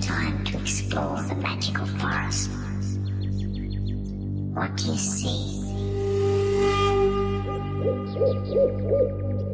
[0.00, 2.50] time to explore the magical forest.
[4.54, 5.60] What do you see?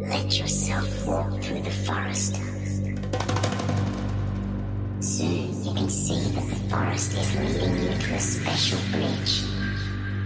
[0.09, 2.37] Let yourself walk through the forest.
[5.01, 9.43] Soon you can see that the forest is leading you to a special bridge.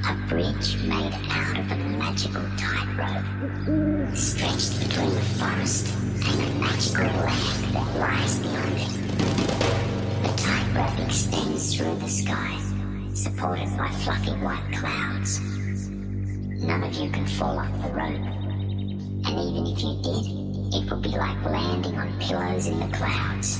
[0.08, 7.04] A bridge made out of a magical tightrope, stretched between the forest and the magical
[7.04, 9.09] land that lies beyond it.
[10.72, 12.56] Tightrope extends through the sky,
[13.12, 15.40] supported by fluffy white clouds.
[15.40, 20.26] None of you can fall off the rope, and even if you did,
[20.72, 23.58] it would be like landing on pillows in the clouds.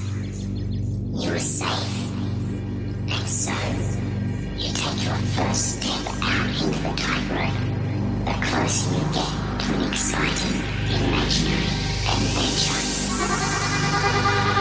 [1.13, 2.13] You are safe,
[3.09, 3.55] and so
[4.57, 7.59] you take your first step out into the tightrope,
[8.25, 10.63] the closer you get to an exciting,
[10.95, 11.71] imaginary
[12.07, 12.87] adventure.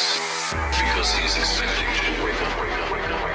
[0.00, 3.29] because he's expecting you to wake up, wake up, wake up.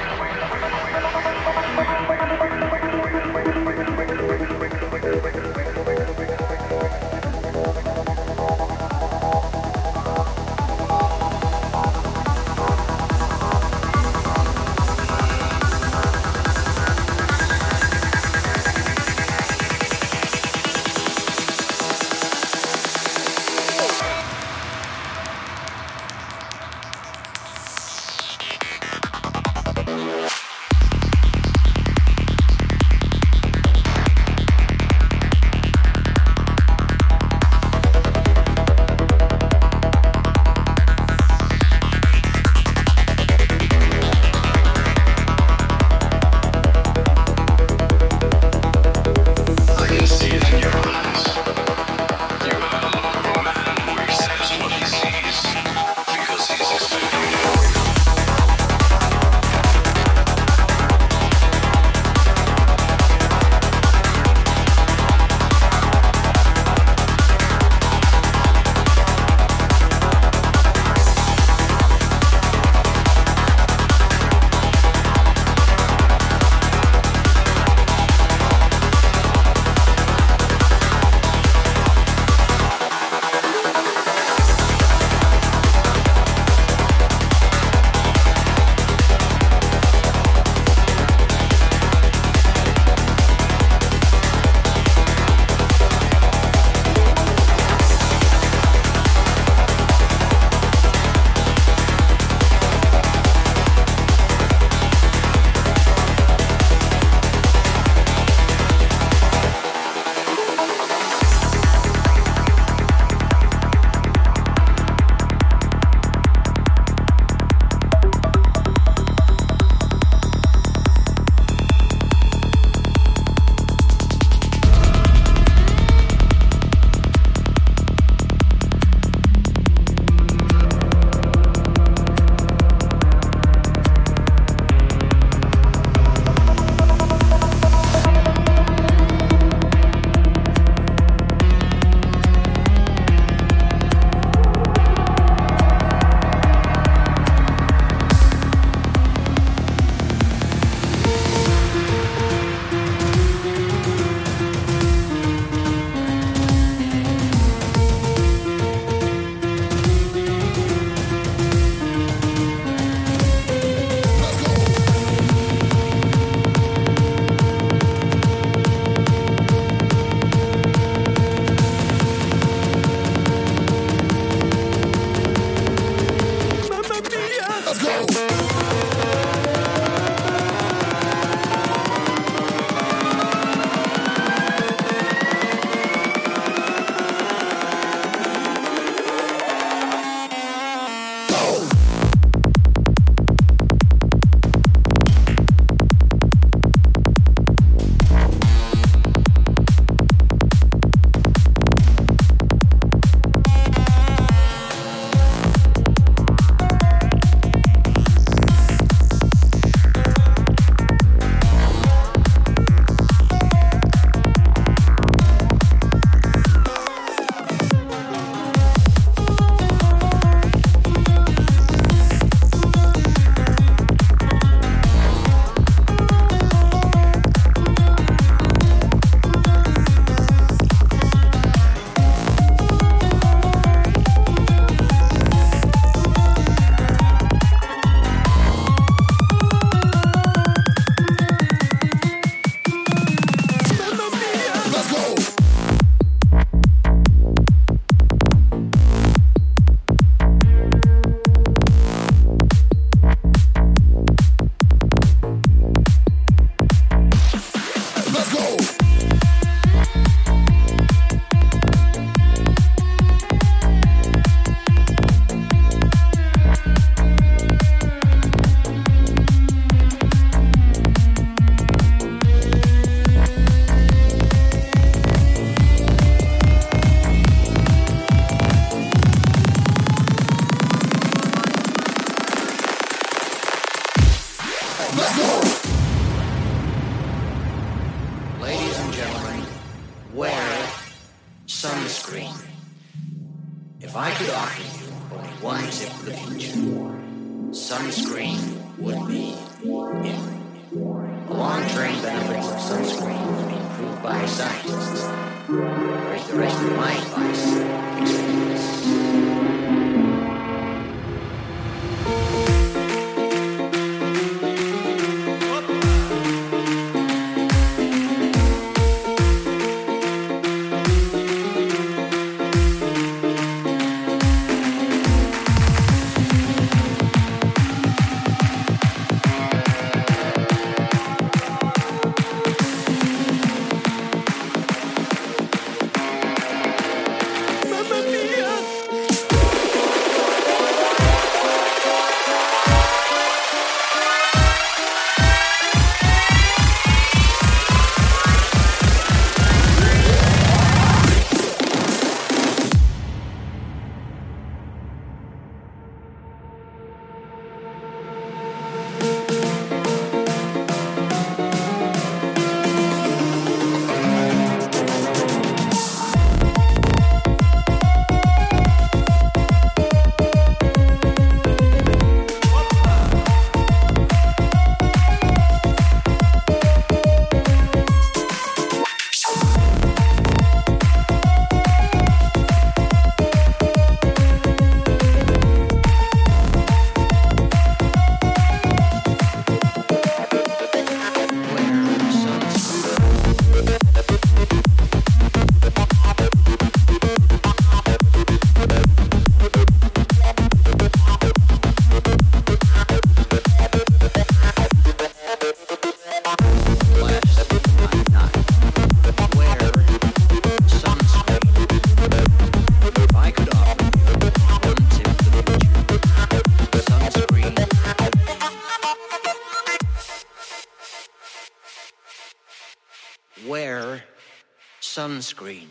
[425.06, 425.70] sunscreen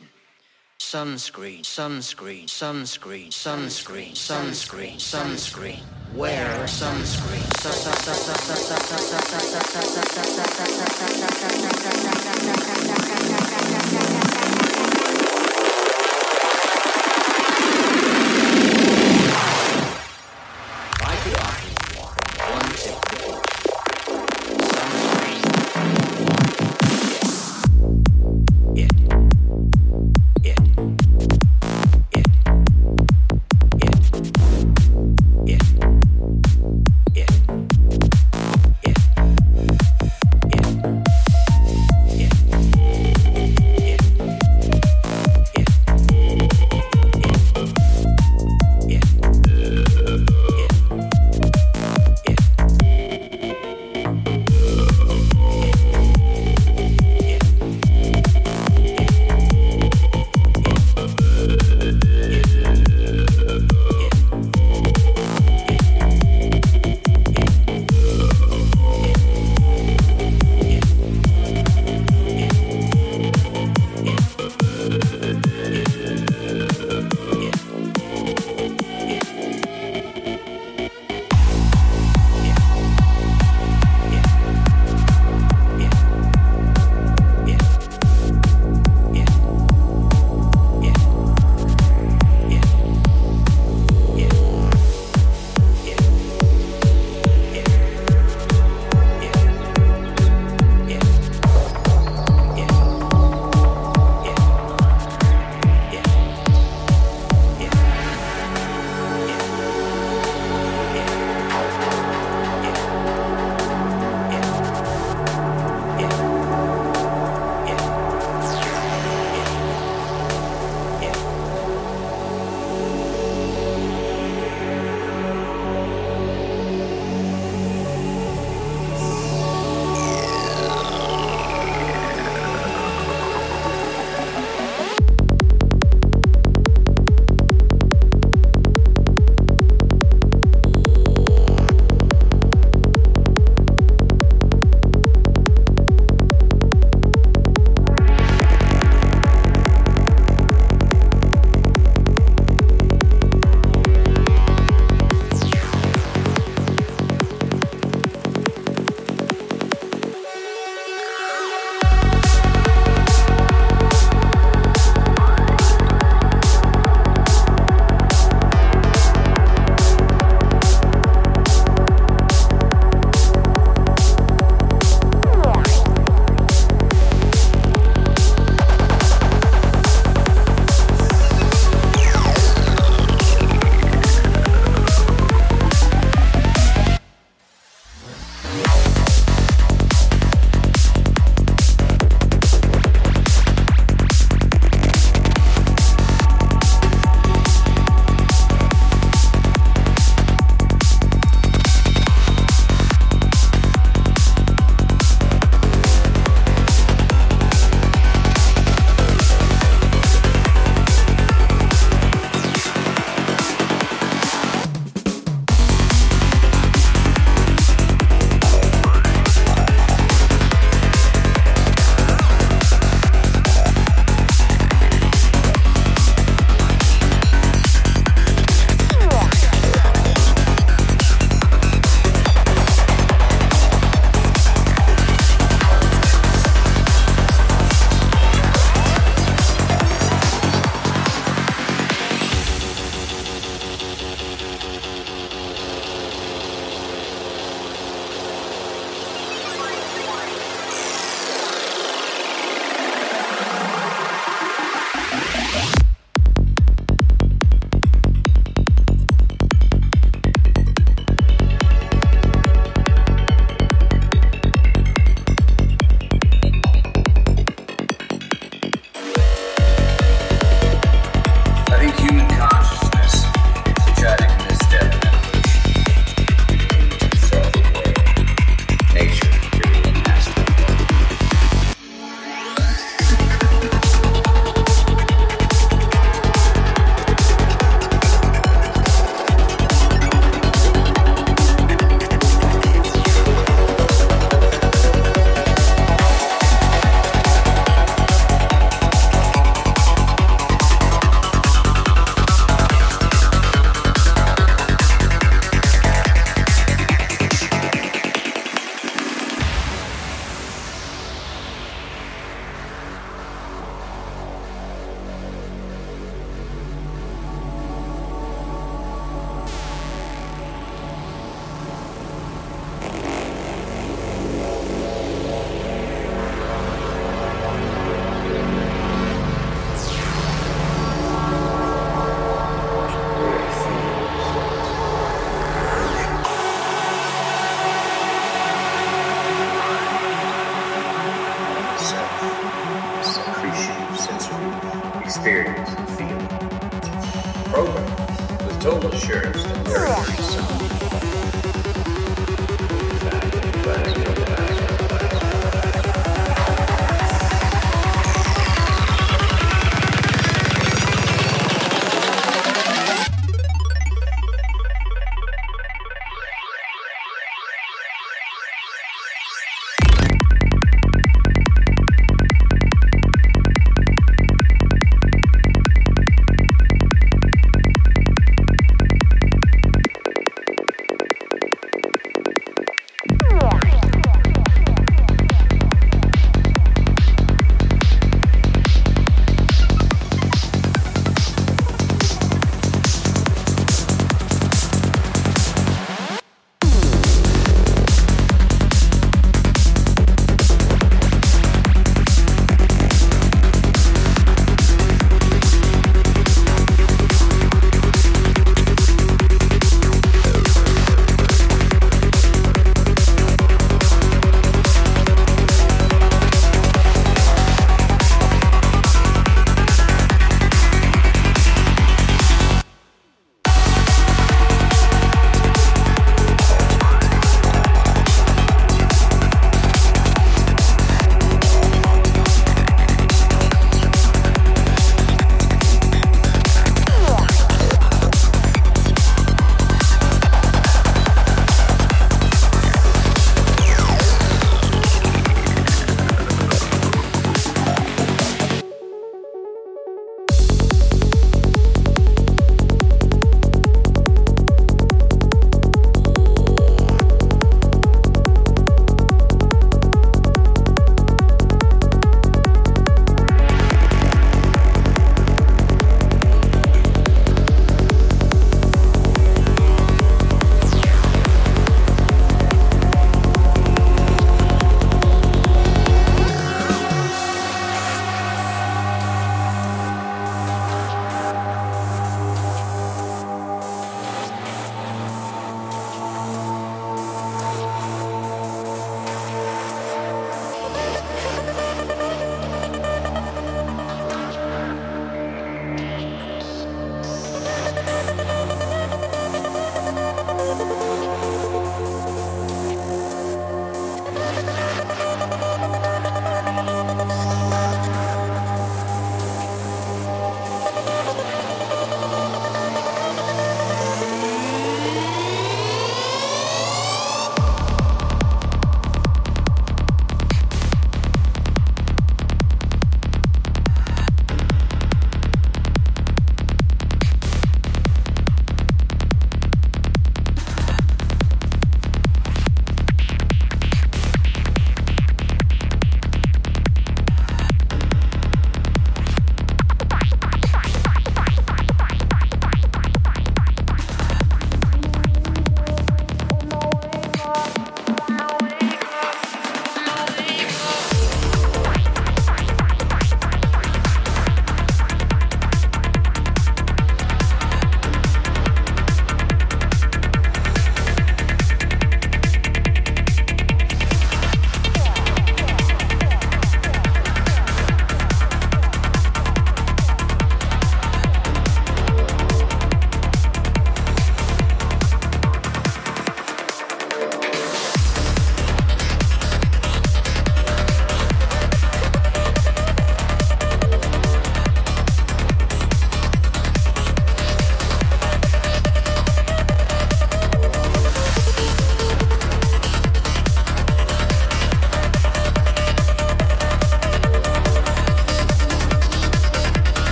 [0.79, 5.83] sunscreen sunscreen sunscreen sunscreen sunscreen sunscreen
[6.15, 8.05] wear sunscreen sunscreen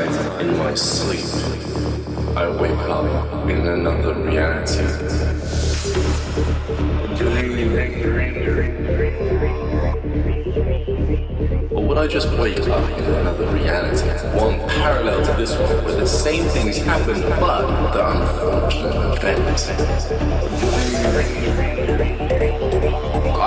[0.00, 1.26] in my sleep
[2.34, 3.04] I wake up
[3.46, 4.80] in another reality?
[11.70, 14.08] Or would I just wake up in another reality?
[14.38, 19.52] One parallel to this one, where the same things happen, but the unfortunate event.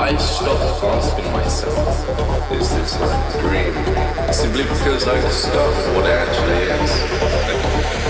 [0.05, 3.73] I stopped asking myself, is this a dream?
[4.31, 8.04] Simply because I discovered what actually is.